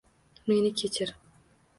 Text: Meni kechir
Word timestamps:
Meni 0.47 0.71
kechir 0.81 1.13